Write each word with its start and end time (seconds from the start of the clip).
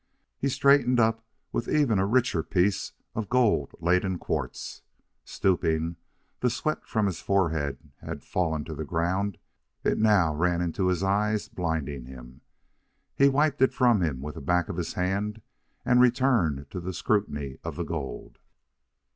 He 0.39 0.49
straightened 0.49 0.99
up 0.99 1.23
with 1.51 1.67
even 1.69 1.99
a 1.99 2.07
richer 2.07 2.41
piece 2.41 2.93
of 3.13 3.29
gold 3.29 3.75
laden 3.79 4.17
quartz. 4.17 4.81
Stooping, 5.25 5.95
the 6.39 6.49
sweat 6.49 6.87
from 6.87 7.05
his 7.05 7.21
forehead 7.21 7.77
had 8.01 8.23
fallen 8.23 8.65
to 8.65 8.73
the 8.73 8.83
ground. 8.83 9.37
It 9.83 9.99
now 9.99 10.33
ran 10.33 10.59
into 10.59 10.87
his 10.87 11.03
eyes, 11.03 11.49
blinding 11.49 12.05
him. 12.05 12.41
He 13.15 13.29
wiped 13.29 13.61
it 13.61 13.75
from 13.75 14.01
him 14.01 14.21
with 14.21 14.33
the 14.33 14.41
back 14.41 14.69
of 14.69 14.77
his 14.77 14.93
hand 14.93 15.39
and 15.85 16.01
returned 16.01 16.71
to 16.71 16.87
a 16.87 16.93
scrutiny 16.93 17.59
of 17.63 17.75
the 17.75 17.83
gold. 17.83 18.39